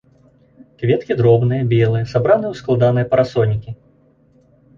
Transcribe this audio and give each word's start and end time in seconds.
Кветкі 0.83 1.17
дробныя, 1.19 1.65
белыя, 1.73 2.07
сабраны 2.13 2.47
ў 2.49 2.53
складаныя 2.63 3.09
парасонікі. 3.13 3.77